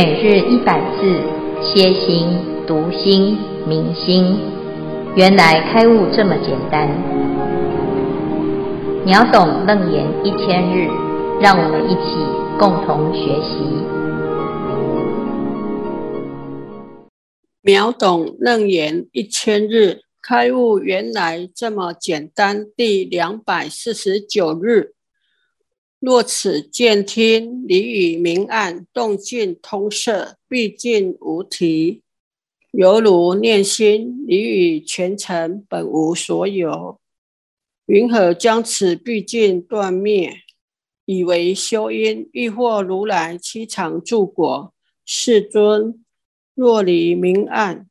[0.00, 1.10] 每日一百字，
[1.60, 2.28] 歇心、
[2.68, 4.38] 读心、明心，
[5.16, 6.88] 原来开悟这么简单。
[9.04, 10.86] 秒懂楞严一千日，
[11.40, 12.14] 让我们一起
[12.60, 13.58] 共同学习。
[17.62, 22.66] 秒懂楞严一千日，开悟原来这么简单。
[22.76, 24.92] 第两百四十九日。
[26.00, 32.02] 若此见听，离于明暗，动静通色，毕竟无体；
[32.70, 37.00] 犹如念心，离于前尘，本无所有。
[37.86, 40.32] 云何将此毕竟断灭，
[41.04, 42.30] 以为修因？
[42.32, 44.72] 亦或如来七常住果？
[45.04, 46.04] 世尊，
[46.54, 47.88] 若离明暗，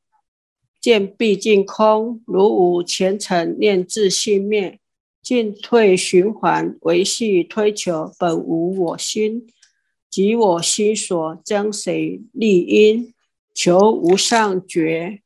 [0.80, 4.80] 见毕竟空，如无前尘念自性灭。
[5.28, 9.46] 进退循环，维系推求，本无我心，
[10.10, 13.14] 即我心所，将谁立因？
[13.54, 15.22] 求无上觉。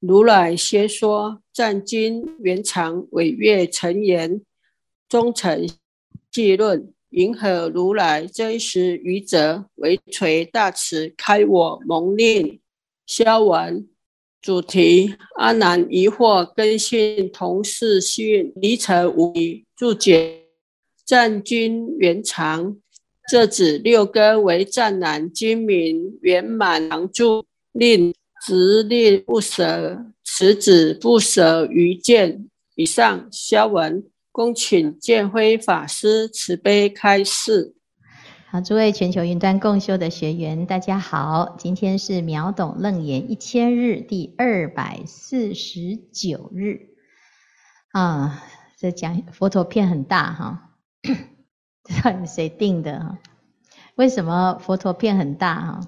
[0.00, 4.42] 如来先说，赞经圆长，伟越陈言，
[5.08, 5.66] 忠诚
[6.30, 12.60] 记论，云何如来真实愚者，为垂大慈，开我蒙令。
[13.06, 13.88] 消文。
[14.42, 19.64] 主题：阿难疑惑根性同事性离尘无疑。
[19.76, 20.40] 注解：
[21.06, 22.76] 赞经圆长，
[23.30, 28.12] 这指六根为湛然精明圆满常住，令
[28.44, 32.48] 执令不舍，此指不舍于见。
[32.74, 37.74] 以上消文，恭请建辉法师慈悲开示。
[38.52, 46.90] 好，诸位全球云端共修的学员，大家好，今天是秒懂楞严一千日第二百四十九日
[47.92, 48.44] 啊。
[48.76, 50.70] 这讲佛陀片很大哈，
[52.02, 53.16] 到底谁定的？
[53.94, 55.80] 为什么佛陀片很大哈？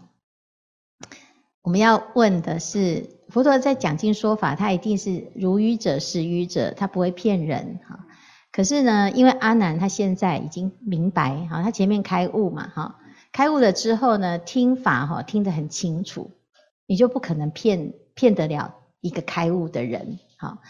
[1.61, 8.07] 我们要问的是，佛陀在讲经说法，他一定是如语者是愚者，他不会骗人哈。
[8.55, 13.01] 可是呢，因为阿难他现在已经明白哈，他前面开悟嘛哈，
[13.33, 16.31] 开悟了之后呢，听法哈听得很清楚，
[16.87, 20.61] 你就不可能骗骗得了一个开悟的人哈。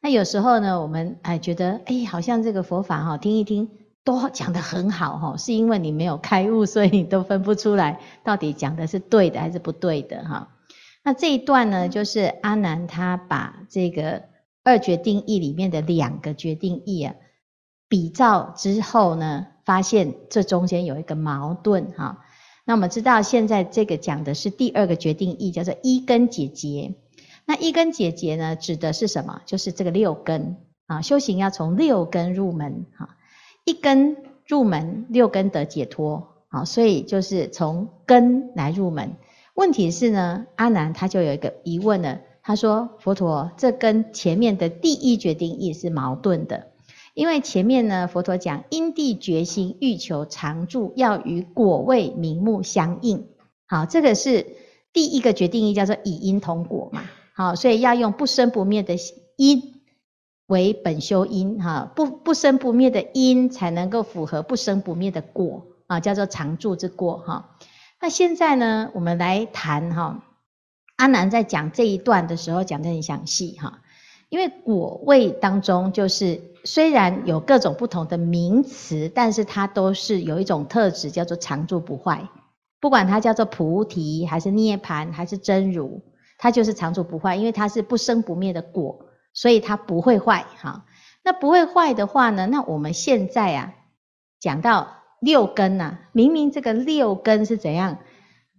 [0.00, 3.70] 那有时候呢，我们哎觉得哎，好像这个佛法哈听一听
[4.04, 10.50] 都讲得很好哈，是因为你没有开悟，所以你都分不出来到底讲的是对的还是不对的哈。
[11.02, 14.22] 那这一段呢，就是阿难他把这个
[14.62, 17.16] 二决定义里面的两个决定义啊。
[17.92, 22.24] 比照之后呢，发现这中间有一个矛盾哈。
[22.64, 26.94] 那我们知道现在这个讲的是第二个决定义，叫做一根解结。
[27.44, 29.42] 那一根解结呢，指的是什么？
[29.44, 33.10] 就是这个六根啊，修行要从六根入门哈。
[33.66, 34.16] 一根
[34.46, 39.16] 入门，六根得解脱啊，所以就是从根来入门。
[39.52, 46.68] 问题是呢，阿难他就有一个疑问了，他说：“佛陀，这跟前面的第一决定义是矛盾的。”
[47.14, 53.28] 因为前面呢，佛陀讲因地决心欲求常住，要与果位名目相应。
[53.66, 54.46] 好，这个是
[54.92, 57.02] 第一个决定义，叫做以因同果嘛。
[57.34, 58.96] 好，所以要用不生不灭的
[59.36, 59.82] 因
[60.46, 67.18] 为本修因，哈，不不生不灭的因才能够符合不生不灭的果啊，叫做常住之果。
[67.18, 67.56] 哈，
[68.00, 70.22] 那现在呢，我们来谈哈，
[70.96, 73.80] 阿难在讲这一段的时候讲得很详细哈，
[74.32, 76.40] 因为果位当中就是。
[76.64, 82.28] 虽然有各种不同的名词，但是它都是有一种特质，叫做常住不坏。
[82.78, 86.00] 不管它叫做菩提，还是涅槃，还是真如，
[86.38, 90.46] 它就是常住不坏，因为它是不生不灭的果，所以它不会坏。
[90.56, 90.84] 哈，
[91.24, 92.46] 那不会坏的话呢？
[92.46, 93.74] 那我们现在啊，
[94.38, 94.86] 讲到
[95.18, 97.98] 六根呐，明明这个六根是怎样，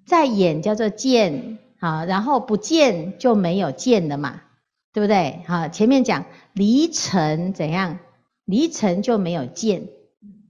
[0.05, 4.41] 在眼叫做见，好，然后不见就没有见了嘛。
[4.93, 5.41] 对不对？
[5.47, 7.99] 好，前面讲离尘怎样？
[8.45, 9.87] 离尘就没有见，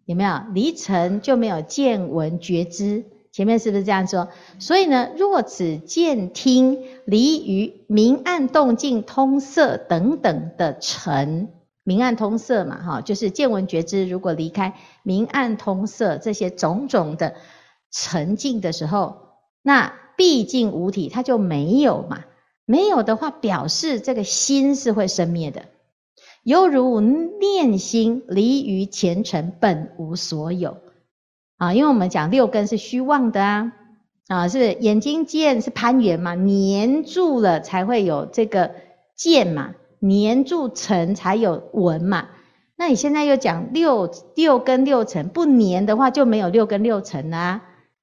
[0.06, 0.42] 有没有？
[0.54, 3.06] 离尘就没有见闻觉知。
[3.32, 4.28] 前面是不是这样说？
[4.60, 11.50] 所以呢，若此见听离于明暗动静通色等等的尘，
[11.84, 14.08] 明暗通色嘛，哈，就是见闻觉知。
[14.08, 17.34] 如果离开明暗通色这些种种的
[17.92, 19.18] 尘境的时候，
[19.62, 22.26] 那毕竟无体，它就没有嘛。
[22.66, 25.66] 没有的话，表示这个心是会生灭的，
[26.44, 30.78] 犹如念心离于前尘，本无所有
[31.58, 31.74] 啊。
[31.74, 33.74] 因为我们讲六根是虚妄的啊，
[34.28, 34.74] 啊，是？
[34.74, 38.72] 眼睛见是攀缘嘛，黏住了才会有这个
[39.16, 42.30] 见嘛，黏住尘才有闻嘛。
[42.76, 47.62] 那你现在又讲六六根六尘不黏的话，就没有六根六尘啊。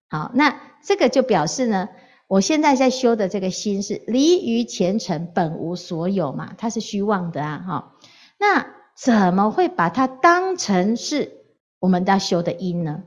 [0.08, 1.88] 好，那这个就表示呢，
[2.30, 7.96] 我现在在修的这个心是离于前尘，本无所有嘛，它是虚妄的啊，哈。
[8.38, 11.42] 那怎么会把它当成是
[11.80, 13.02] 我们要修的因呢？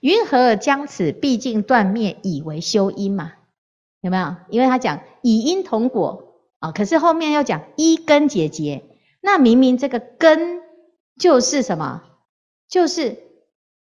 [0.00, 3.34] 云何将此毕竟断灭以为修因嘛？
[4.00, 4.34] 有没有？
[4.48, 8.82] 因为他讲以因同果啊，可是后面要讲依根结结，
[9.20, 10.62] 那明明这个根
[11.18, 12.02] 就是什么？
[12.66, 13.18] 就是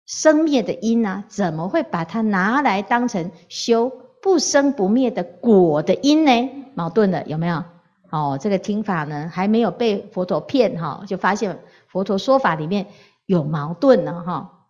[0.04, 6.50] 生灭的因啊，怎么会把它拿来当成修不生不灭的果的因呢？
[6.74, 7.62] 矛盾的有没有？
[8.08, 12.86] 哦，这个听法呢还没有被佛陀骗哈，就发现佛陀说法里面
[13.26, 14.68] 有矛盾了哈。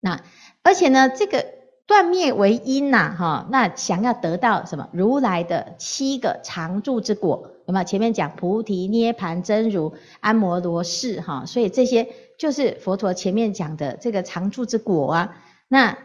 [0.00, 0.22] 那
[0.62, 1.44] 而且呢，这个。
[1.88, 4.88] 断灭为因呐，哈，那想要得到什么？
[4.90, 7.84] 如来的七个常住之果，有没有？
[7.84, 12.08] 前面讲菩提、涅槃、真如、阿摩罗氏，哈，所以这些
[12.40, 15.36] 就是佛陀前面讲的这个常住之果啊。
[15.68, 15.96] 那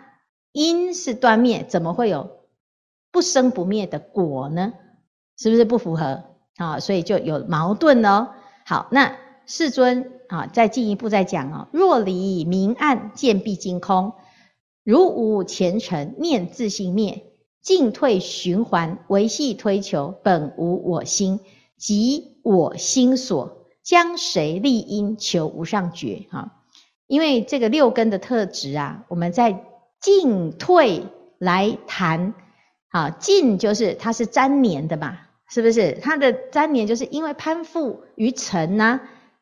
[0.52, 2.30] 因是断灭，怎么会有
[3.12, 4.74] 不生不灭的果呢？
[5.38, 6.24] 是不是不符合？
[6.58, 8.30] 啊，所以就有矛盾哦。
[8.66, 11.68] 好，那世尊啊，再进一步再讲哦。
[11.72, 14.14] 若离明暗，见毕竟空。
[14.84, 17.24] 如无前尘，念自性灭，
[17.62, 21.40] 进退循环，维系推求，本无我心，
[21.78, 26.28] 即我心所，将谁立因求无上觉？
[26.32, 26.64] 哈，
[27.08, 29.66] 因为这个六根的特质啊，我们在
[30.00, 31.06] 进退
[31.38, 32.34] 来谈，
[32.92, 35.18] 好，进就是它是粘黏的嘛，
[35.50, 35.94] 是不是？
[36.02, 39.00] 它的粘黏就是因为攀附于尘呐，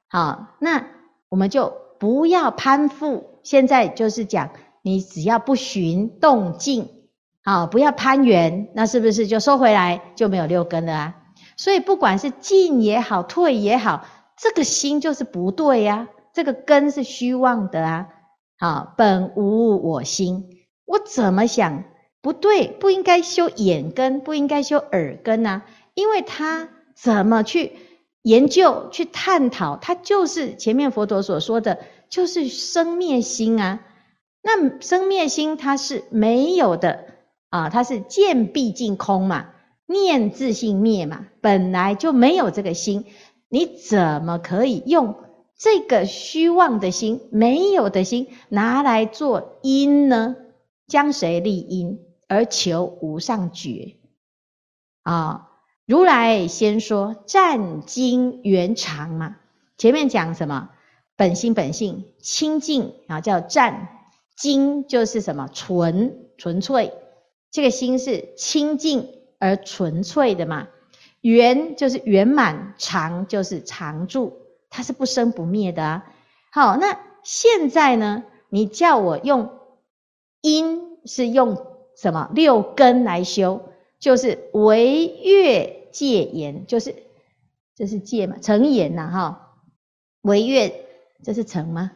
[0.07, 0.86] 好，那
[1.30, 4.51] 我们就不要攀附，现在就是讲。
[4.81, 6.90] 你只要不寻动静，
[7.44, 11.16] 好，不要攀缘，那是不是就收回来就没有六根了啊？
[11.57, 14.06] 所以不管是进也好，退也好，
[14.38, 18.07] 这个心就是不对呀，这个根是虚妄的啊。
[18.57, 20.45] 好，本无我心，
[20.86, 21.84] 我怎么想
[22.21, 22.68] 不对？
[22.68, 25.63] 不应该修眼根，不应该修耳根啊，
[25.94, 27.71] 因为他怎么去
[28.21, 31.80] 研究、去探讨，他就是前面佛陀所说的，
[32.10, 33.80] 就是生灭心啊。
[34.42, 37.06] 那生灭心它是没有的
[37.50, 39.51] 啊，它是见毕竟空嘛，
[39.86, 43.06] 念自性灭嘛，本来就没有这个心，
[43.50, 45.16] 你怎么可以用
[45.57, 50.36] 这个虚妄的心、没有的心拿来做因呢？
[50.88, 52.00] 将谁立因
[52.30, 53.98] 而求无上觉？
[55.04, 55.50] 啊，
[55.86, 59.36] 如来先说湛精圆常嘛，
[59.78, 60.70] 前面讲什么？
[61.18, 63.90] 本心本性清净啊，叫湛。
[64.38, 65.50] 精就是什么？
[65.52, 66.94] 纯纯粹，
[67.52, 70.70] 这个心是清净而纯粹的嘛。
[71.20, 74.38] 圆就是圆满，常就是常住，
[74.70, 76.04] 它是不生不灭的。
[76.54, 78.24] 好，那现在呢？
[78.48, 79.60] 你叫我用
[80.40, 81.69] 因是用
[82.00, 82.30] 什么？
[82.34, 83.62] 六根来修，
[84.00, 86.96] 就是唯越戒言，就是
[87.75, 88.38] 这是戒嘛？
[88.42, 89.57] 成言呐，哈，
[90.22, 90.86] 唯越
[91.24, 91.92] 这是成吗？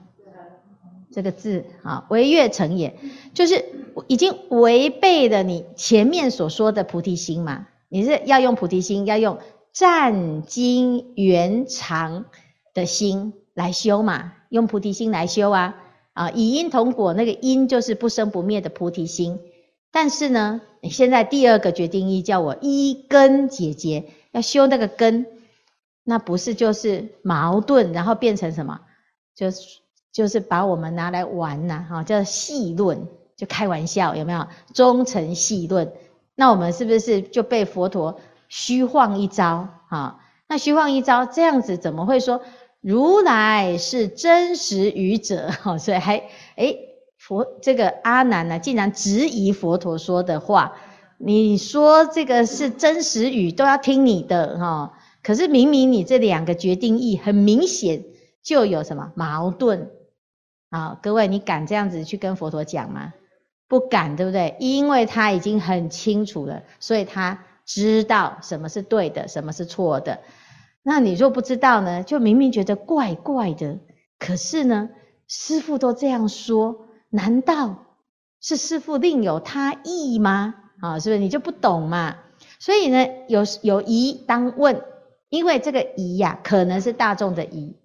[1.12, 2.96] 这个字啊，违越成言，
[3.34, 3.64] 就是
[4.08, 7.68] 已经违背了你前面所说的菩提心嘛。
[7.88, 9.38] 你是要用菩提心，要用
[9.72, 12.26] 湛精圆常
[12.74, 15.75] 的心来修嘛，用菩提心来修啊。
[16.13, 19.39] 啊，以因同果，那个因就是不生不灭的菩提心。
[19.94, 25.26] 但是呢，你现在第二个决定义叫我依根姐姐，要修那个根，
[26.04, 28.82] 那不是就是矛盾，然后变成什么？
[29.34, 29.80] 就是。
[30.14, 34.46] 就是把我们拿来玩呐，哈，叫戏论，就开玩笑，有没有？
[34.72, 35.92] 终成戏论，
[36.36, 39.70] 那我们是不是就被佛陀虚晃一招？
[39.90, 42.42] 哈，那虚晃一招，这样子怎么会说
[42.80, 45.50] 如来是真实语者？
[45.50, 46.22] 哈，所以还
[46.58, 46.93] 诶
[47.25, 50.75] 佛这个阿难呢，竟然质疑佛陀说的话，
[51.18, 54.98] 你说这个是真实语，都要听你的哈。
[55.22, 58.03] 可是明明你这两个决定义很明显
[58.44, 59.89] 就有什么矛盾？
[60.70, 63.13] 好，各位，你敢这样子去跟佛陀讲吗？
[63.70, 64.58] 不敢，对不对？
[64.60, 70.20] 因为他已经很清楚了，所以他知道什么是对的，什么是错的。
[70.82, 73.80] 那你若不知道呢，就明明觉得怪怪的。
[74.20, 74.89] 可是呢，
[75.25, 76.83] 师父都这样说，
[77.13, 77.86] 难道
[78.41, 80.55] 是师父另有他意吗？
[80.82, 82.17] 啊，是不是你就不懂嘛？
[82.58, 84.82] 所以呢，有有疑当问，
[85.29, 87.75] 因为这个疑呀，可能是大众的疑。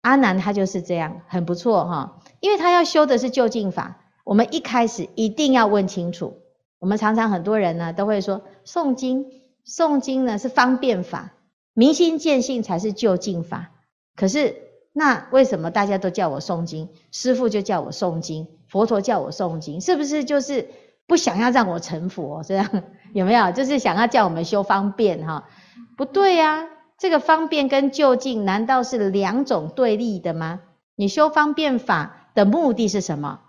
[0.00, 4.00] 阿难他就是这样，很不错哈，因为他要修的是究竟法。
[4.24, 6.38] 我们一开始一定要问清楚。
[6.78, 9.26] 我们常常很多人呢都会说，诵经，
[9.66, 11.34] 诵经呢是方便法，
[11.74, 13.72] 明心见性才是究竟法。
[14.16, 14.56] 可是
[14.96, 16.88] 那为什么大家都叫我诵经？
[17.10, 20.70] 师父就叫我诵经，佛陀叫我诵经，是不是就是
[21.08, 23.50] 不想要让我成佛， 这样有没有？
[23.50, 25.48] 就是想要叫我们修方便哈？
[25.96, 30.60] 不对呀，这个方便跟究竟难道是两种对立的吗？
[30.94, 33.40] 你修方便法的目的是什么？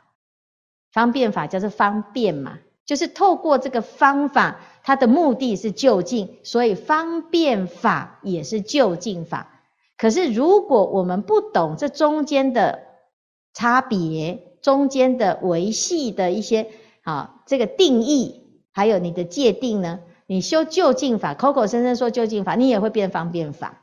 [0.91, 9.54] 方便法叫做方便嘛，就是透过这个方法，它的目的是究竟，所以方便法也是究竟法。
[9.97, 12.79] 可是如果我们不懂这中间的
[13.53, 16.67] 差别，中间的维系的一些
[17.03, 19.99] 啊，这个定义，还有你的界定呢？
[20.27, 23.81] 你修究竟法，口口声声说究竟法，你也会变方便法，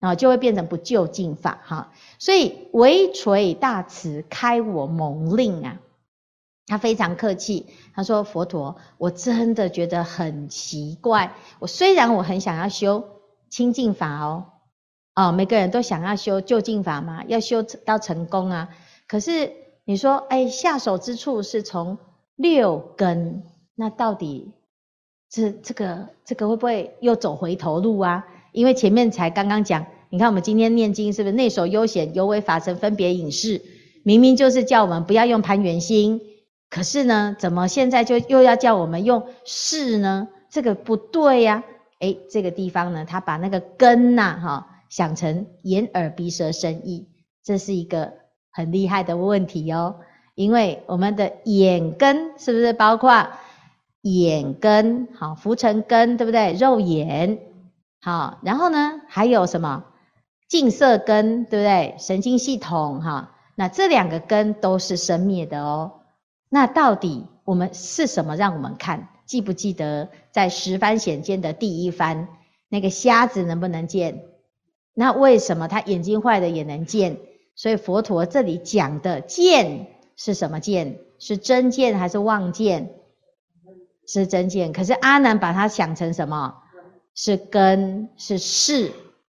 [0.00, 1.92] 啊，就会变成不究竟法哈。
[2.18, 5.78] 所以惟垂大慈，开我蒙令啊，
[6.66, 13.04] 他非常客气，他说佛陀，我真的觉得很奇怪，我虽然我很想要修
[13.50, 14.46] 清净法哦，
[15.14, 18.68] 哦，每个人都想要修究竟法嘛，要修到成功啊，
[19.06, 19.52] 可是
[19.84, 21.98] 你说，哎，下手之处是从
[22.36, 23.44] 六根，
[23.74, 24.52] 那到底？
[25.30, 28.24] 这这个这个会不会又走回头路啊？
[28.52, 33.62] 因为前面才刚刚讲，你看我们今天念经是不是内守悠闲，犹为法尘分别引示，
[34.04, 36.20] 明明就是叫我们不要用攀缘心，
[36.70, 40.28] 可是呢，怎么现在就又要叫我们用识呢？
[40.50, 41.98] 这个不对呀、啊！
[42.00, 47.08] 诶，这个地方呢，他把那个根呐、哈，想成眼耳鼻舌身意，
[47.42, 48.12] 这是一个
[48.52, 49.96] 很厉害的问题哦。
[50.36, 53.26] 因为我们的眼根是不是包括？
[54.02, 56.52] 眼根好，浮尘根对不对？
[56.52, 57.40] 肉眼
[58.02, 59.84] 好，然后呢，还有什么
[60.46, 61.96] 净色根对不对？
[61.98, 65.90] 神经系统哈，那这两个根都是生灭的哦。
[66.48, 68.36] 那到底我们是什么？
[68.36, 72.28] 让我们看，记不记得在十番显见的第一番，
[72.68, 74.22] 那个瞎子能不能见？
[74.94, 77.18] 那为什么他眼睛坏的也能见？
[77.56, 79.86] 所以佛陀这里讲的见
[80.16, 80.98] 是什么见？
[81.18, 82.94] 是真见还是妄见？
[84.06, 86.56] 是真见，可是阿难把它想成什么？
[87.14, 88.92] 是根，是识，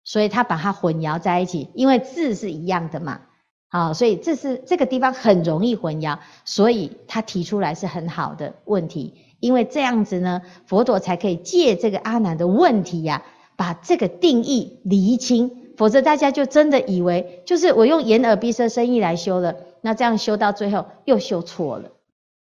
[0.04, 3.20] 所以他把它混淆在一起，因为字是一样的嘛。
[3.68, 13.24] 好，所以这是这个地方很容易混淆，所以他提出来是很好的问题，因为这样子呢，佛陀才可以借这个阿难的问题呀、
[13.56, 21.90] 把这个定义厘清，否则大家就真的以为就是我用眼耳鼻舌身意来修了，那这样修到最后又修错了，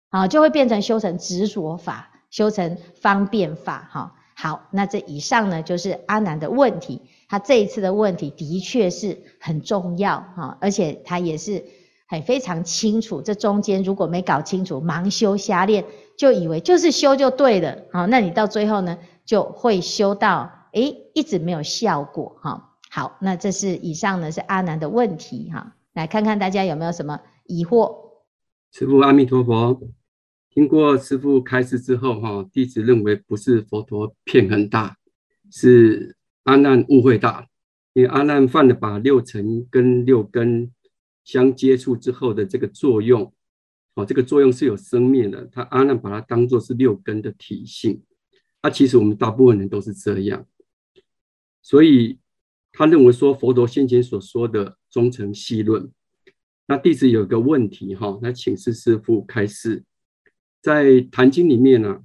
[0.09, 2.09] 啊，就会变成修成执着法。
[2.33, 6.99] 修成方便法，哈，好，那这以上呢，就是阿南的问题。
[7.29, 11.63] 他这一次的问题的确是很重要，哈，而且他也是
[12.07, 13.21] 很非常清楚。
[13.21, 15.85] 这中间如果没搞清楚，盲修瞎练，
[16.17, 22.69] 就以为就是修就对了，好，那你到最后呢，就会修到，诶，一直没有效果，哈。
[22.91, 27.91] 好，那这是以上呢是阿难的问题，哈，来看看大家有没有什么疑惑。
[28.71, 29.81] 师父阿弥陀佛。
[30.53, 34.97] 经过师父开示之后，哈，弟子认为不是佛陀骗很大，
[35.49, 37.47] 是阿难误会大。
[37.93, 40.71] 因为阿难犯了把六尘跟六根
[41.23, 43.33] 相接触之后的这个作用，
[43.95, 45.47] 哦，这个作用是有生灭的。
[45.51, 48.03] 他阿难把它当作是六根的体性，
[48.61, 50.45] 那其实我们大部分人都是这样，
[51.63, 52.19] 所以
[52.71, 55.89] 他认为说佛陀先前所说的中乘细论。
[56.67, 59.83] 那弟子有个问题，哈，那请示师父开示。
[60.61, 62.01] 在《坛经》里面呢、啊，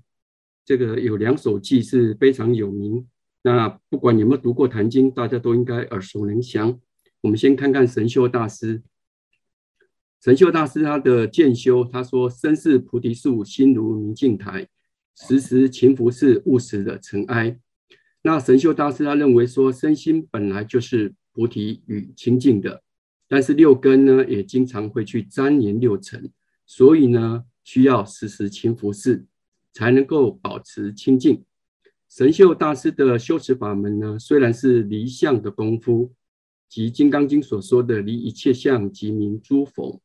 [0.65, 3.07] 这个有两首偈是非常有名。
[3.43, 6.81] 那不管有没有读过《坛经》，大家都应该耳熟能详。
[7.21, 8.83] 我们先看看神秀大师。
[10.21, 14.69] 神秀大师他的建修，他说：“身是菩提树，心如明镜台，
[15.15, 17.59] 时时勤拂拭，勿使惹尘埃。”
[18.23, 22.83] 那神秀大师他认为说，身心本来就是菩提与清净的，
[23.29, 26.31] 但是六根呢，也经常会去粘连六尘，
[26.67, 27.45] 所以呢。
[27.65, 29.27] 需要时时勤拂拭，
[29.75, 31.45] 才能够保持清净。
[32.09, 36.15] 神秀大师的修持法门呢，虽然是离相的功夫，
[36.67, 40.01] 即《金刚经》所说的离一切相，即名诸佛，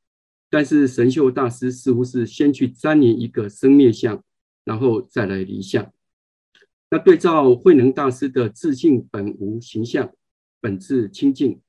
[0.50, 4.22] 但是神秀大师似乎是先去粘连一个生灭相，
[4.66, 5.90] 然后再来离相。
[6.94, 10.14] 那对照慧能大师的自性本无形象，
[10.62, 11.60] 本自清净，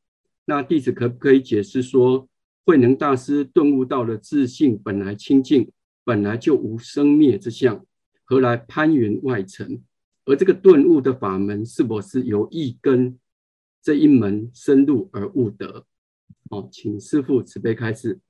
[0.45, 2.29] 那弟子可不可以解释说，
[2.67, 5.73] 慧能大师顿悟到了自性本来清净？
[6.05, 7.87] 本来就无生灭之相，
[8.25, 9.83] 何来攀缘外尘？
[10.27, 13.19] 而这个顿悟的法门，是否是由一根
[13.81, 15.87] 这一门深入而悟得？
[16.51, 18.21] 哦，请师父慈悲开示。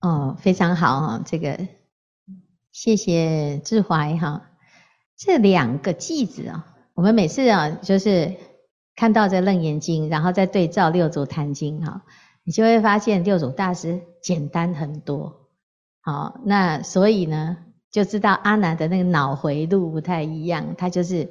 [0.00, 1.68] 哦，非常好哈，这个
[2.72, 4.49] 谢谢智怀哈。
[5.22, 8.36] 这两个偈子啊，我们每次啊，就是
[8.96, 12.04] 看到这《楞严经》，然后再对照《六祖坛经》哈，
[12.42, 15.50] 你就会发现六祖大师简单很多。
[16.00, 17.58] 好，那所以呢，
[17.90, 21.28] 就知道阿难的那个脑回路不太一样，他就是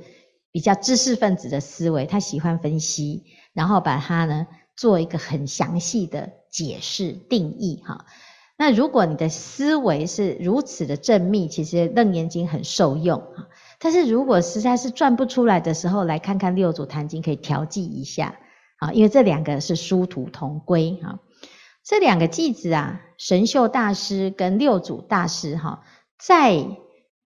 [0.51, 4.45] 比较知识分子的思维，他喜欢分析，然后把它呢
[4.77, 8.05] 做一个很详细的解释定义哈。
[8.55, 13.23] 那如果你的思维是如此的缜密，其实《楞严经》很受用。
[13.79, 18.37] 但是如果实在是转不出来的时候，来看看《六祖坛经》，可以调剂一下。
[18.79, 20.99] 啊，因为这两个是殊途同归。
[21.03, 21.19] 哈，
[21.83, 25.83] 这两个偈子啊，神秀大师跟六祖大师哈，
[26.17, 26.65] 在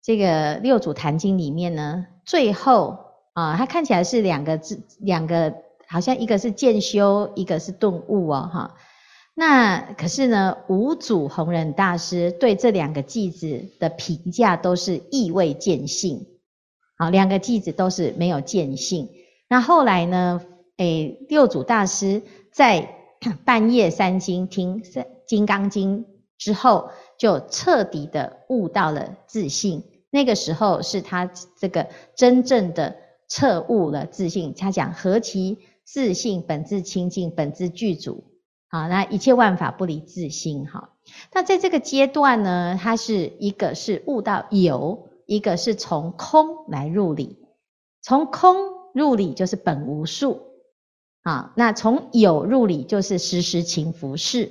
[0.03, 2.99] 这个《六祖坛经》里面呢，最后
[3.33, 5.55] 啊，它看起来是两个字，两个
[5.87, 8.75] 好像一个是渐修，一个是顿悟哦，哈。
[9.35, 16.27] 那可是呢，五祖弘忍大师对这两个偈子的评价都是意味见性，
[16.99, 19.09] 好，两个偈子都是没有见性。
[19.49, 20.43] 那后来呢，
[20.79, 22.97] 诶，六祖大师在
[23.47, 24.83] 半夜三更听
[25.25, 26.05] 《金刚经》
[26.37, 29.85] 之后，就彻底的悟到了自性。
[30.11, 32.97] 那个时候是他这个真正的
[33.29, 34.55] 彻悟了自性。
[34.57, 38.25] 他讲何其自性，本自清净，本自具足。
[38.69, 40.69] 好，那一切万法不离自心。
[40.69, 40.91] 好，
[41.33, 47.39] 那在这个阶段呢，它是一个是悟到有，一个是从空来入理。
[48.01, 48.57] 从空
[48.95, 50.41] 入理就是本无树。
[51.23, 54.49] 啊，那从有入理就是时时勤拂拭。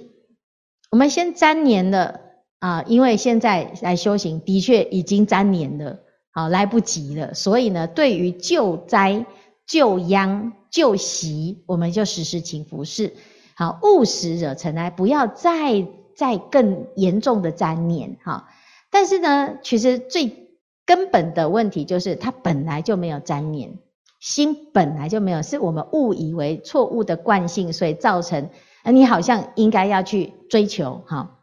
[0.92, 2.20] 我们先粘黏了
[2.60, 6.00] 啊，因为现在来修行的确已经粘黏了，
[6.32, 7.34] 好，来不及了。
[7.34, 9.26] 所以呢，对于救灾、
[9.66, 13.12] 救殃、救习，我们就时时勤拂拭。
[13.56, 18.48] 好，勿使惹尘埃，不要再再更严重的粘黏哈。
[18.92, 20.47] 但是呢，其实最
[20.88, 23.78] 根本的问题就是它本来就没有沾黏，
[24.20, 28.50] 心本来就没有，是我们误以为错误的惯性，所以造成，
[28.86, 31.42] 你好像应该要去追求哈，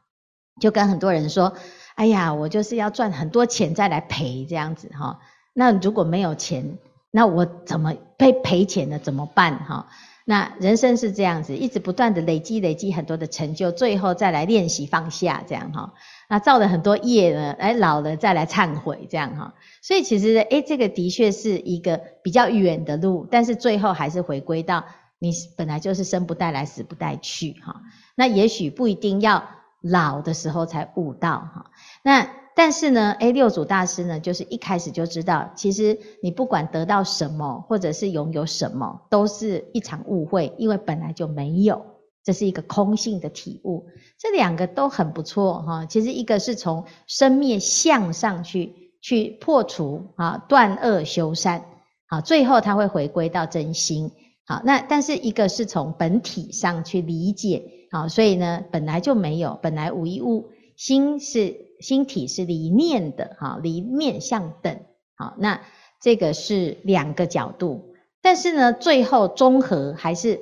[0.61, 1.53] 就跟很多人说，
[1.95, 5.21] 哎呀，我就是要赚很多钱再来赔这样子哈。
[5.53, 6.79] 那如果没有钱，
[7.11, 8.99] 那我怎么被赔钱了？
[8.99, 9.87] 怎么办哈？
[10.27, 15.93] 那人生是这样子，一直不断的累积累积很多的成就，最后再来练习放下，这样哈。
[16.31, 19.55] 那造了很多业呢，哎老了再来忏悔，这样哈。
[19.83, 24.85] 所以其实，诶，这个的确是一个比较远的路，但是最后还是回归到
[25.19, 27.83] 你本来就是生不带来，死不带去哈。
[28.15, 29.45] 那也许不一定要
[29.83, 31.71] 老的时候才悟到哈。
[32.03, 32.44] 那。
[32.57, 41.85] 但是呢，，A 六祖大师呢，就是一开始就知道，其实你不管得到什么，或者是拥有什么，都是一场误会，因为本来就没有，
[42.23, 43.87] 这是一个空性的体悟。
[44.19, 45.85] 这两个都很不错哈。
[45.87, 51.65] 其实一个是从生灭相上去去破除啊，断恶修善，
[52.07, 54.13] 好，最后他会回归到真心。
[54.47, 61.65] 好，那但是一个是从本体上去理解，好，所以呢，本来就没有，本来无一物，心是。
[61.81, 64.81] 心体是离念的，哈，离面相等，
[65.17, 65.61] 好，那
[66.01, 70.41] 这个是两个角度，但是呢，最后综合还是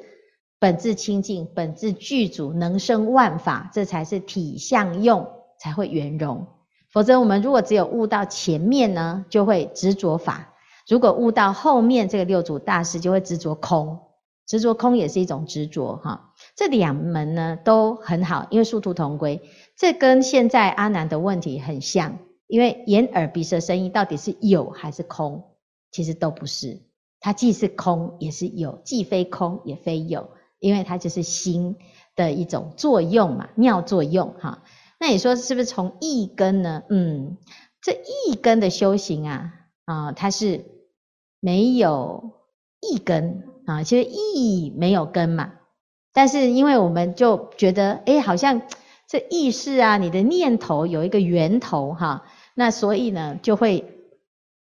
[0.61, 5.27] 本自清净，本自具足，能生万法，这才是体相用
[5.59, 6.47] 才会圆融。
[6.93, 10.53] 否则，我们如果只有悟到前面呢，就会执着法；
[10.87, 13.99] 如果悟到后面，这个六祖大师就会执着空，
[14.47, 16.29] 执着空也是一种执着，哈。
[16.55, 19.41] 这两门呢都很好，因为殊途同归。
[19.77, 25.45] 这跟现在阿难的问题很像，因为眼耳鼻舌身意到底是有还是空？
[25.91, 26.83] 其实都不是，
[27.21, 31.77] 它既是空也是有，既非空也非有，因为它就是心
[32.15, 34.63] 的一种作用嘛，妙作用哈。
[35.01, 36.85] 那你说是不是从意根呢？
[36.89, 37.39] 嗯，
[37.81, 37.93] 这
[38.27, 39.53] 一根的修行啊，
[39.85, 40.65] 啊，它是
[41.41, 42.35] 没有
[42.81, 45.55] 意根啊，其实意没有根嘛，
[46.13, 48.63] 但是因为我们就觉得，哎，好像。
[49.13, 53.85] 这意识啊，你的念头有一个源头哈，那所以呢，就会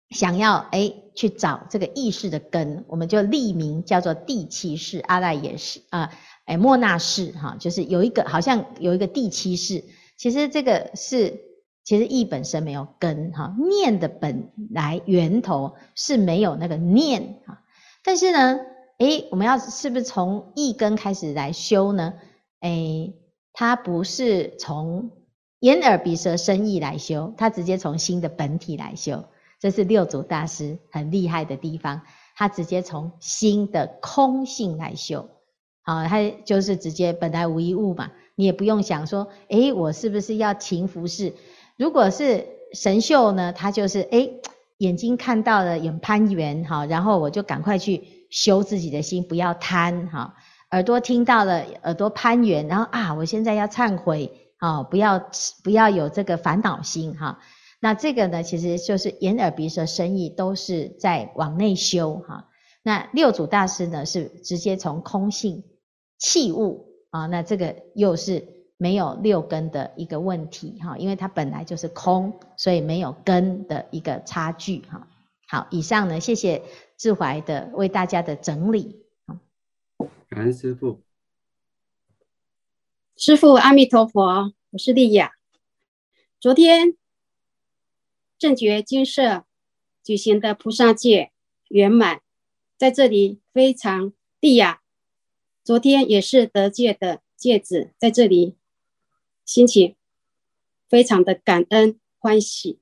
[0.09, 6.11] 想要诶去找这个意识的根，我们就立名叫做第七识阿赖耶识啊，
[6.45, 9.83] 诶莫那识哈，就是有一个好像有一个第七识，
[10.15, 11.41] 其实这个是
[11.83, 17.61] 其实意本身没有根哈，念的本来源头是没有那个念哈，
[18.01, 18.61] 但是呢，
[18.99, 22.13] 诶我们要是不是从意根开始来修呢？
[22.61, 23.13] 诶
[23.59, 25.09] 他不是从
[25.61, 29.25] 眼耳鼻舌身意来修，他直接从心的本体来修，
[29.59, 32.03] 这是六祖大师很厉害的地方。
[32.35, 35.27] 他直接从心的空性来修，
[35.81, 41.33] 好，他就是直接本来无一物嘛，你也不用想说，诶，我是不是要勤服侍？
[41.77, 44.39] 如果是神秀呢，他就是诶，
[44.77, 50.35] 眼睛看到了有攀缘，好，然后我就赶快去修自己的心，不要贪，哈。
[50.71, 55.29] 耳朵听到了，耳朵攀缘，然后啊，我现在要忏悔，啊，不要
[55.63, 57.39] 不要有这个烦恼心哈。
[57.79, 62.49] 那这个呢，其实就是眼耳鼻舌身意都是在往内修哈。
[62.83, 65.63] 那六祖大师呢，是直接从空性
[66.17, 68.45] 器物啊，那这个又是
[68.77, 75.07] 没有六根的一个问题哈，因为它本来就是空，所以没有根的一个差距哈。
[75.47, 76.61] 好，以上呢，谢谢
[76.97, 79.06] 志怀的为大家的整理。
[79.97, 81.01] 感恩师父，
[83.15, 85.33] 师父阿弥陀佛，我是丽雅。
[86.39, 86.95] 昨天
[88.37, 89.45] 正觉精舍
[90.03, 91.31] 举行的菩萨戒
[91.69, 92.21] 圆满，
[92.77, 94.81] 在这里非常丽雅。
[95.63, 98.55] 昨天也是得戒的戒子，在这里
[99.43, 99.95] 心情
[100.87, 102.79] 非常的感恩欢喜。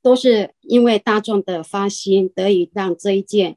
[0.00, 3.56] 都是因为大众的发心，得以让这一件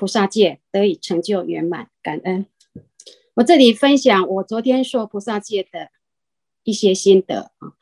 [0.00, 2.46] 菩萨戒得以成就圆满，感恩。
[3.34, 5.90] 我这里分享我昨天说菩萨戒的
[6.64, 7.74] 一些心得啊，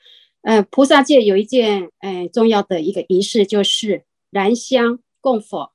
[0.43, 5.73] 呃，菩萨戒有一件呃重要的一个仪式，就是燃香供佛。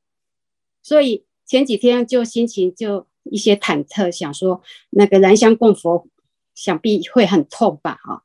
[0.82, 6.10] 所以前几天就心情就一些忐忑，想说那个燃香供佛，
[6.54, 7.98] 想必会很痛吧？
[8.04, 8.24] 哈，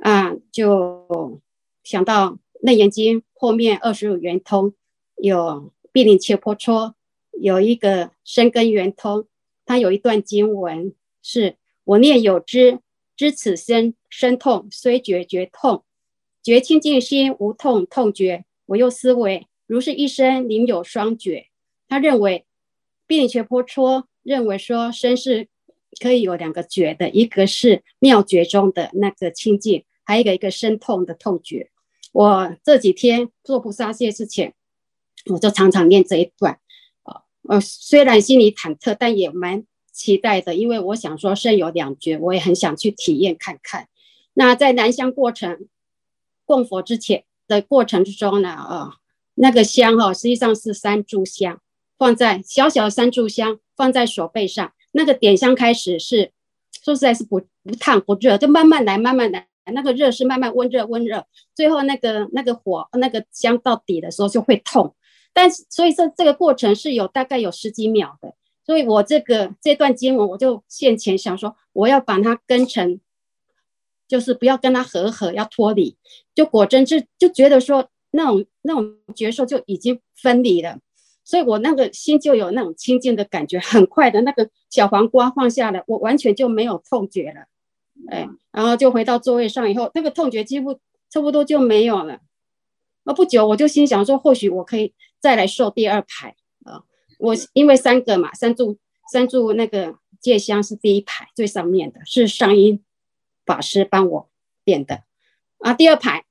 [0.00, 1.42] 啊，就
[1.82, 2.38] 想到。
[2.66, 4.72] 《楞严经》后面二十五圆通
[5.16, 6.94] 有毗陵伽婆蹉，
[7.40, 9.26] 有一个深根圆通，
[9.64, 12.80] 它有一段经文是：“我念有知，
[13.16, 15.84] 知此身身痛，虽觉觉痛，
[16.42, 21.48] 觉清净心无痛痛觉。”我又思维，如是一生宁有双觉？
[21.86, 22.46] 他认为
[23.06, 25.48] 毗陵伽婆蹉认为说身是
[26.00, 31.70] 可以有两个觉的，一个是妙觉中的那个清净，还有一个一个身痛的痛觉。
[32.12, 34.54] 我这几天做菩萨戒之前，
[35.26, 36.58] 我就常常念这一段，
[37.48, 43.88] 呃，虽然心里忐忑，但也蛮期待的，因为我想说身有两绝，我也很想去体验看看。
[44.32, 45.68] 那在燃香过程
[46.44, 48.94] 供佛之前的过程之中呢，啊，
[49.34, 51.60] 那个香哈，实际上是三炷香，
[51.98, 56.32] 放在小小三炷香放在手背上，那个点香开始是
[56.82, 59.46] 说实在是不不烫不热，就慢慢来慢慢来。
[59.72, 64.94] 那个热是慢慢温热温热，最后那个那个火那个香到底的时候就会痛，
[65.34, 73.00] 但是所以说这个过程是有大概有十几秒的，所以我这个这段经文我就现前想说，我要把它跟成，
[74.08, 75.96] 就是不要跟它合合，要脱离，
[76.34, 80.78] 就果真就就觉得说那种那种觉受就已经分离了，
[81.24, 87.46] 所以我那个心就有那种清净的感觉，很快的那个小黄瓜放下来，我完全就没有痛觉了。
[88.08, 90.78] 哎，然后就回到座位上以后，那个痛觉几乎
[91.10, 92.20] 差不多就没有了。
[93.04, 94.94] 那不久我就心想说，或许我可以
[95.24, 96.84] 再来受第二排啊。
[97.18, 98.78] 我因为三个嘛，三柱
[99.10, 102.84] 三柱那个戒香是第一排最上面的，是上音
[103.46, 104.28] 法师帮我
[104.66, 105.04] 点的
[105.60, 105.72] 啊。
[105.72, 106.26] 第二排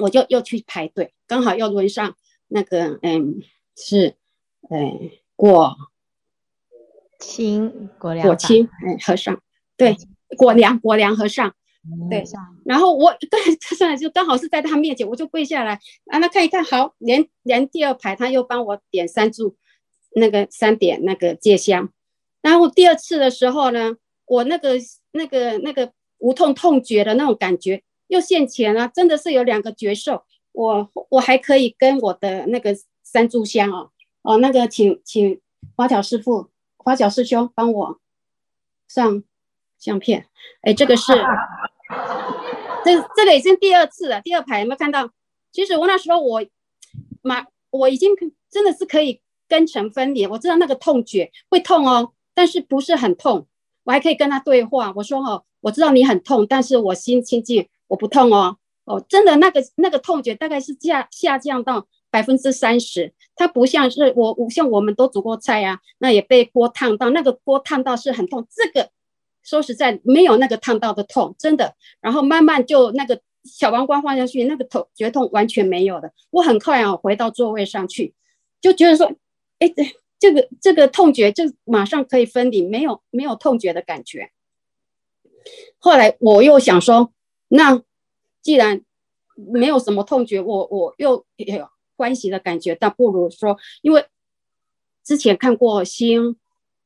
[0.00, 2.16] 我就又去排队，刚好又轮上
[2.48, 3.40] 那个嗯，
[3.76, 4.16] 是
[4.70, 5.76] 嗯果
[7.20, 9.40] 清果果清哎和尚
[9.76, 9.96] 对。
[10.36, 11.56] 果良果良和尚，
[12.10, 12.22] 对，
[12.64, 13.40] 然后我 对，
[13.74, 19.56] 上来，就刚好是在他面前，我就跪下来，让他看一看，好，连连第二排他又帮我点三柱，
[20.14, 21.90] 那个三点那个戒香，
[22.42, 24.74] 然后第二次的时候呢，我那个
[25.12, 33.90] 那个那个无痛痛觉的那种感觉又现前了，真的是有两个觉受，我我还可以跟我的那个三炷香哦
[34.20, 35.40] 哦，那个请请
[35.74, 38.00] 花巧师傅花巧师兄帮我
[38.86, 39.24] 上。
[39.80, 40.26] 相片，
[40.60, 41.12] 哎，这个是，
[42.84, 44.20] 这这个已经第二次了。
[44.20, 45.10] 第二排有没有看到？
[45.50, 46.44] 其实我那时候我，
[47.22, 48.14] 马我已经
[48.50, 50.26] 真的是可以根尘分离。
[50.26, 53.46] 我知道那个痛觉会痛哦，但是不是很痛。
[53.84, 54.92] 我还可以跟他对话。
[54.94, 58.58] 我说哦，我知道你很痛，但是我心清净，我不痛哦。
[58.84, 63.14] 哦，真的那个那个痛觉大概是下下降到百分之三十。
[63.34, 68.46] 它不像是我，像我们都煮过菜呀、啊，那也被锅烫到，那个锅烫到是很痛。
[68.50, 68.90] 这个。
[69.42, 71.74] 说实在，没有那个烫到的痛，真的。
[72.00, 76.12] 然后慢慢就那个小黄瓜放下去，那个痛觉痛完全没有的。
[76.30, 78.14] 我很快啊回到座位上去，
[78.60, 79.10] 就觉得说，
[79.58, 79.72] 哎，
[80.18, 84.30] 这个这个痛觉就马上可以分离，没有没有痛觉的感觉。
[85.78, 87.12] 后来我又想说，
[87.48, 87.82] 那
[88.42, 88.82] 既然
[89.34, 94.04] 没有什么痛觉，我我又有欢喜的感觉，但不如说，因为
[95.02, 96.36] 之前看过心，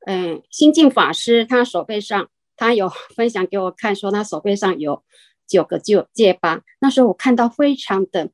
[0.07, 2.31] 嗯，心净法师他手背上。
[2.57, 5.03] 他有 分享给我看，说他手背上有
[5.47, 6.63] 九个戒戒疤。
[6.81, 8.31] 那时候我看到非常的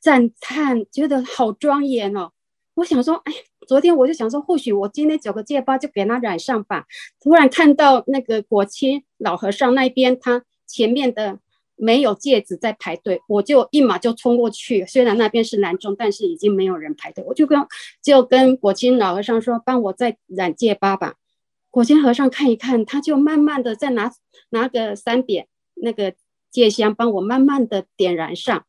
[0.00, 2.32] 赞叹，觉得好庄严哦。
[2.74, 3.32] 我想说，哎，
[3.68, 6.86] 昨天我就想说，或许我今天九个戒疤就给他染上吧。
[7.20, 11.38] 突然看到那个果清老和尚那边，他前面的
[11.76, 14.84] 没有戒指在排队，我就一马就冲过去。
[14.86, 17.64] 虽然那边是男众，但是已经没有人排队，我就跟
[18.02, 21.14] 就跟果亲老和尚说：“帮我再染戒疤吧。”
[21.74, 24.12] 果钦和尚看一看，他就慢慢的再拿
[24.50, 26.14] 拿个三点那个
[26.48, 28.64] 戒香，帮我慢慢的点燃上。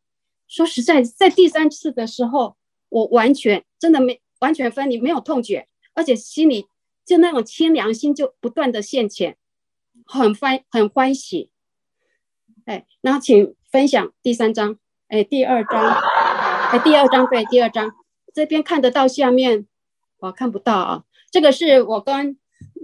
[0.48, 2.58] 说实在，在第三次的时候，
[2.90, 6.66] 我完全真的没完全分离，没有痛觉，而且心里
[7.06, 9.38] 就那种清凉心就不断的现前，
[10.08, 11.52] 很欢很欢喜。
[12.66, 15.80] 哎，然后请分享第三张，哎，第二张，
[16.72, 17.92] 哎，第二张对，第二张
[18.34, 19.68] 这边看得到下面，
[20.18, 21.04] 我看不到啊。
[21.30, 22.40] 这个是我跟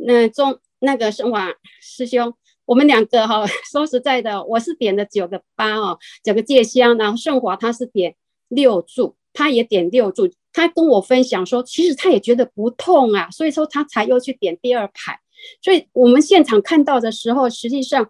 [0.06, 1.50] 那中那个升华
[1.82, 2.34] 师兄。
[2.66, 8.16] 我们两个哈， 说实在的，我是点了九个八哦，九个戒香，然后圣华他是点
[8.48, 15.20] 六柱，他也点六柱，他跟我分享说，其实他也觉得不痛啊，所以说他才又去点第二排。
[15.62, 18.10] 所以我们现场看到的时候，实际上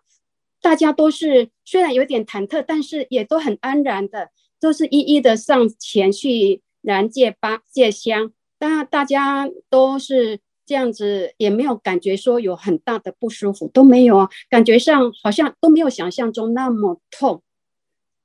[0.61, 10.39] 大家都是虽然有点忐忑，但是也都很安然的，都是一一的上前去燃戒八戒香，当然大家都是。
[10.65, 17.41] 这样子也没有感觉说有很大的不舒服，都没有啊，感觉上好像都没有想象中那么痛，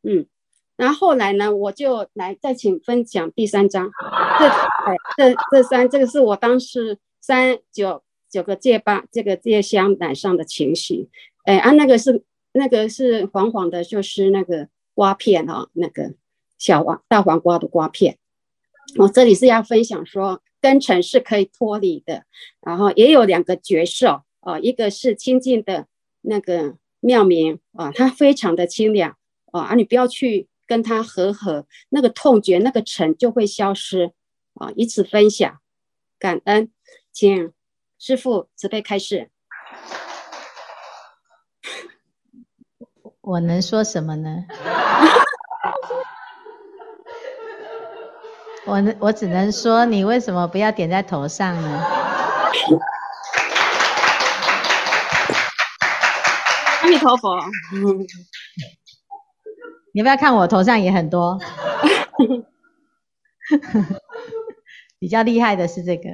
[0.03, 0.27] 嗯，
[0.77, 3.91] 然后后来呢，我就来再请分享第三章，
[4.39, 11.09] 这哎这这三这个是我当时三九九个戒疤这个戒香染上的情绪，
[11.45, 12.23] 哎啊那个是
[12.53, 16.15] 那个是黄黄的，就是那个瓜片啊、哦，那个
[16.59, 18.19] 小黄大黄瓜的瓜片，
[18.99, 20.43] 我这里是要分享说。
[20.61, 22.25] 根尘是可以脱离的，
[22.61, 25.87] 然后也有两个角色啊，一个是清净的
[26.23, 29.17] 那个妙明啊，它非常的清凉
[29.53, 34.13] 啊，你不要去跟它和合，那个痛觉那个尘就会消失
[34.55, 34.73] 啊。
[34.75, 35.61] 以此分享，
[36.19, 36.71] 感恩，
[37.13, 37.53] 请
[37.99, 39.31] 师父慈悲开示。
[43.21, 44.45] 我能说什么呢？
[48.67, 51.83] 我我只能说，你为什么不要点在头上呢？
[56.83, 57.39] 阿弥陀佛，
[59.93, 61.39] 你不要看我头上也很多，
[64.99, 66.09] 比较厉害的是这个，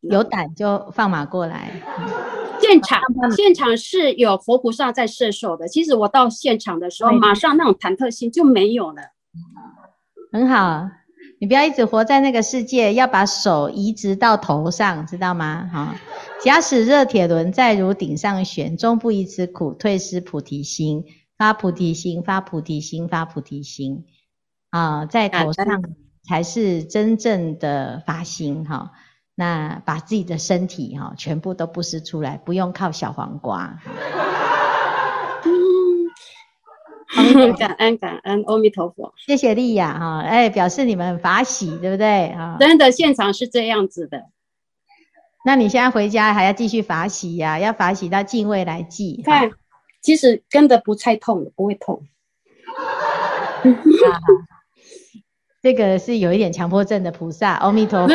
[0.00, 1.70] 有胆就放马过来。
[2.60, 3.00] 现场
[3.36, 9.02] 现场是有佛菩萨在摄受的，其实我到现场的时候，马上那种忐忑心就没有了，
[10.32, 10.88] 很好。
[11.40, 15.70] 你不要一直活在那个世界，要把手移植到头上，知道吗？
[15.72, 15.94] 哈，
[16.42, 21.04] 假使热铁轮在如顶上旋，终不以此苦，退失菩提心，
[21.36, 24.04] 发菩提心，发菩提心，发菩提心，
[24.70, 25.64] 啊，在头上
[26.24, 28.90] 才是真正的发心哈。
[29.36, 33.78] 那把自己的身体哈全部都布施出来，不用靠小黄瓜。
[37.58, 42.56] 感恩感恩，阿弥陀佛，谢谢利亚哈，哎，表示你们法喜，对不对啊？
[42.60, 44.24] 真的现场是这样子的，
[45.44, 49.22] 那你现在回家还要继续法喜呀、要法喜到尽未来际。
[49.24, 49.50] 看，
[50.02, 52.02] 其实跟的不太痛，不会痛。
[53.64, 54.20] 啊、
[55.62, 58.14] 这个是有一点强迫症的菩萨，阿弥陀佛。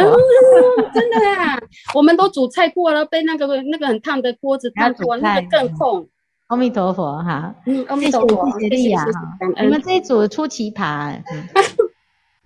[0.94, 1.60] 真的啊，
[1.96, 6.08] 我们都煮菜过了，被那个那个很烫的锅子烫过，那个更痛。
[6.54, 11.20] 阿弥陀佛哈，嗯，阿弥陀佛，谢谢利亚哈，你们这一组出奇葩，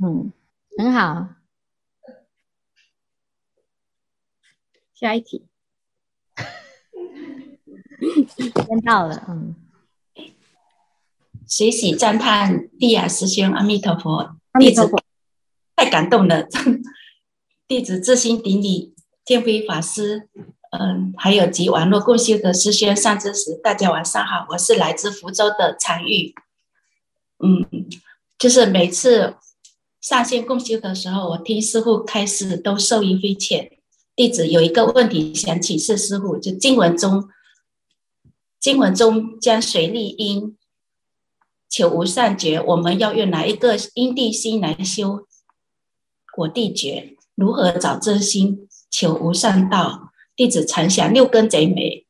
[0.01, 0.31] 嗯，
[0.77, 1.27] 很好。
[4.93, 5.45] 下一题，
[8.65, 9.55] 先到了，嗯。
[11.45, 14.89] 随喜赞叹地雅师兄，阿弥陀佛，弟子，
[15.75, 16.47] 太感动了，
[17.67, 20.29] 弟子至心顶礼天辉法师。
[20.79, 26.35] 嗯，还有及网络共修的师兄上师时，大家晚上好，我是来自福州的常玉。
[27.39, 27.65] 嗯，
[28.37, 29.35] 就是每次
[30.01, 33.71] 上线共修的时候，我听师傅开示都受益匪浅。
[34.15, 37.27] 弟子有一个问题想请示师傅，就经文中，
[38.59, 40.55] 经文中将随力因
[41.69, 45.25] 求无上觉，我们要用哪一个因地心来修
[46.35, 47.15] 果地觉？
[47.33, 50.06] 如何找真心求无上道？
[50.37, 52.05] 弟子常想六根贼眉，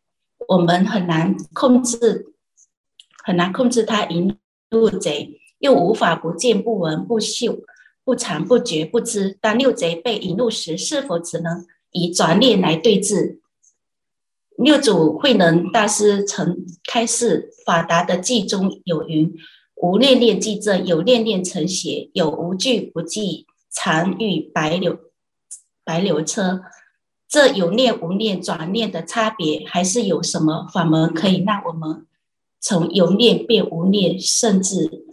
[0.50, 2.34] 我们很难控制，
[3.24, 4.38] 很难控制他引
[4.70, 7.63] 入贼，又无法不见不闻不嗅
[8.04, 9.38] 不尝不觉不知。
[9.40, 13.40] 当六贼被引入时，是否只能以转念来对治？
[14.58, 19.34] 六祖慧能大师曾开示法达的偈中有云
[19.82, 25.00] ：“无念念即正，有念念成邪；有无惧不惧，常遇白流
[25.86, 26.63] 白流车。”
[27.30, 32.06] 这有念无念转念的差别，还是有什么法门可以让我们
[32.60, 35.06] 从有念变无念，甚至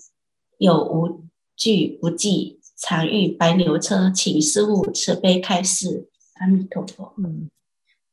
[0.58, 1.24] 有无
[1.56, 6.08] 惧不计，常遇白牛车，请师父慈悲开示。
[6.34, 7.12] 阿弥陀佛。
[7.16, 7.50] 嗯，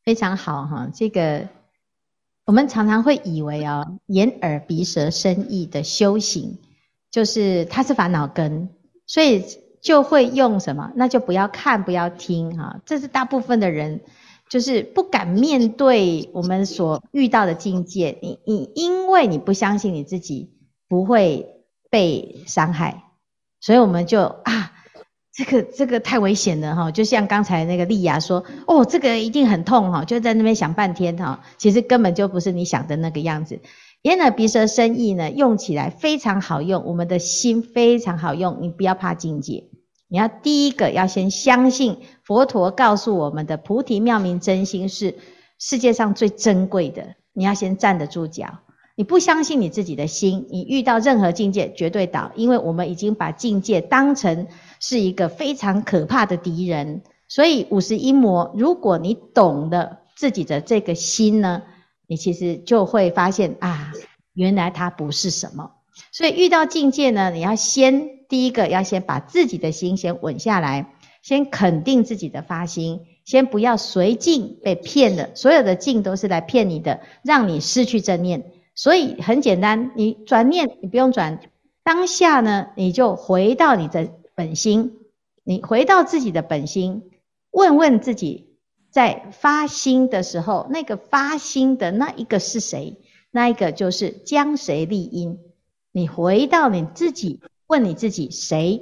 [0.04, 1.48] 非常好哈，这个
[2.46, 6.58] 我们常常会以为啊、哦，眼耳鼻舌身意的修行，
[7.12, 8.70] 就是它是烦恼根，
[9.06, 9.44] 所以
[9.82, 10.92] 就会用什么？
[10.96, 12.82] 那就不要看，不要听哈。
[12.86, 14.02] 这是大部分的人
[14.50, 18.18] 就是不敢面对我们所遇到的境界。
[18.22, 20.52] 你你因为你不相信你自己
[20.88, 23.04] 不会被伤害，
[23.60, 24.74] 所以我们就啊。
[25.34, 33.62] 这个这个太危险了哈，就像刚才那个丽雅说，哦，这个一定很痛哈，就在那边想半天哈，其实根本就不是你想的那个样子。
[34.02, 39.70] 眼耳鼻舌身意呢，用起来非常好用，我们的心非常好用，你不要怕境界，
[40.12, 45.16] 你要第一个要先相信佛陀告诉我们的菩提妙明真心是
[45.58, 48.60] 世界上最珍贵的，你要先站得住脚。
[48.96, 54.48] 你不相信你自己的心，你遇到任何境界绝对倒，因为我们已经把境界当成
[54.82, 57.04] 是一个非常可怕的敌人。
[57.30, 61.62] 所以五十一魔，如果你懂得自己的这个心呢，
[62.06, 63.94] 你其实就会发现啊，
[64.34, 65.72] 原来它不是什么。
[66.12, 75.30] 所以遇到境界呢，你要先第一个要先把自己的心先稳下来，先肯定自己的发心，先不要随境被骗了。
[75.36, 78.52] 所有的境都是来骗你的，让你失去正念。
[78.74, 81.40] 所以很简单，你转念，你不用转，
[81.84, 84.94] 当下呢，你就回到你的本心，
[85.44, 87.12] 你回到自己的本心，
[87.52, 88.56] 问问自己，
[88.90, 92.98] 在发心的时候，那个发心的那一个是谁？
[93.30, 95.38] 那一个就是将谁立因？
[95.92, 98.82] 你回到你自己，问你自己谁？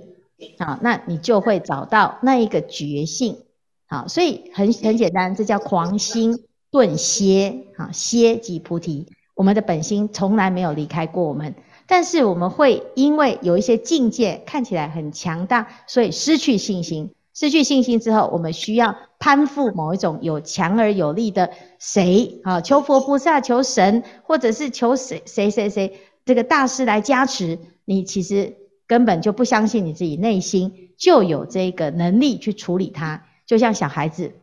[0.58, 3.40] 好，那你就会找到那一个觉性。
[3.88, 7.66] 好，所以很很简单，这叫狂心顿歇。
[7.78, 9.08] 好，歇即菩提。
[9.34, 11.56] 我们的本心从来没有离开过我们，
[11.88, 17.12] 但是我们会因为有一些境界看起来很强大，所以失去信心。
[17.34, 22.60] 失去信心之后，我们需要攀附某一种有强而有力的谁啊？
[22.60, 27.58] 求佛菩萨、求神，或者是求谁谁谁谁这个大师来加持。
[27.86, 33.26] 你其实根本就不相信你自己内心就有这个能力去处理它。
[33.48, 34.34] 就像小孩子，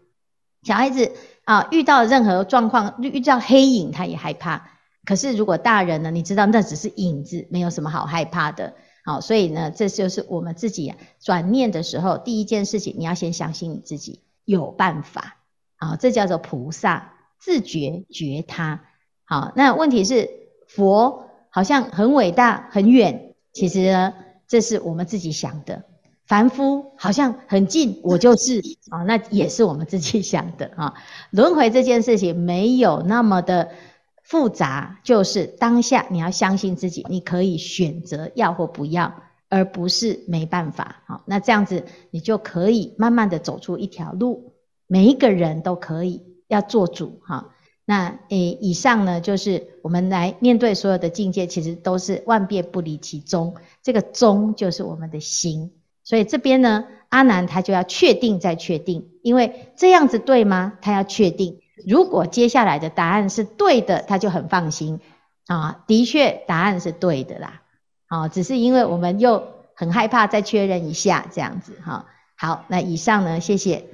[0.64, 1.12] 小孩子
[1.44, 4.68] 啊，遇到任何状况，遇到黑影他也害怕。
[5.04, 6.10] 可是，如果大人呢？
[6.10, 8.74] 你知道那只是影子，没有什么好害怕的。
[9.04, 15.36] 好，所以呢，这就是我们自己转念的时候，第一件事情，你要先相信你自己有办法。
[15.76, 18.82] 好，这叫做菩萨自觉觉他。
[19.24, 20.28] 好，那问题是
[20.66, 21.25] 佛
[21.56, 24.12] 好像很伟大很远，其实呢，
[24.46, 25.84] 这是我们自己想的。
[26.26, 30.92] 凡夫好像很近，我就是啊，那也是我们自己想的啊。
[31.30, 33.70] 轮回这件事情没有那么的。
[34.22, 39.14] 复杂就是当下你要相信自己，你可以选择要或不要，
[39.48, 40.96] 而不是没办法。
[41.06, 44.52] 好，那这样子你就可以慢慢的走出一条路。
[44.88, 47.20] 每一个人都可以要做主。
[47.24, 47.54] 哈，
[47.88, 53.54] 那诶，以上呢就是我们来面对所有的境界，其实都是万变不离其宗。
[53.82, 55.70] 这个宗就是我们的心。
[56.02, 60.74] 所以这边呢，阿难他就要确定再确定，因为这样子对吗？
[60.82, 61.60] 他要确定。
[61.86, 65.00] 如果接下来的答案是对的，他就很放心
[65.46, 65.84] 啊。
[65.86, 67.62] 的确，答案是对的啦。
[68.08, 72.06] 啊，只是因为我们又很害怕再确认一下这样子哈。
[72.36, 73.86] 好，那以上呢，谢谢。